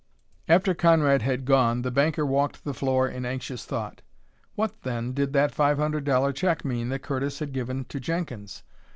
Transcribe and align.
After 0.47 0.73
Conrad 0.73 1.21
had 1.21 1.45
gone 1.45 1.83
the 1.83 1.91
banker 1.91 2.25
walked 2.25 2.63
the 2.63 2.73
floor 2.73 3.07
in 3.07 3.23
anxious 3.23 3.65
thought. 3.65 4.01
What, 4.55 4.81
then, 4.81 5.13
did 5.13 5.31
that 5.33 5.53
five 5.53 5.77
hundred 5.77 6.05
dollar 6.05 6.33
check 6.33 6.65
mean 6.65 6.89
that 6.89 7.03
Curtis 7.03 7.37
had 7.37 7.53
given 7.53 7.85
to 7.85 7.99
Jenkins? 7.99 8.63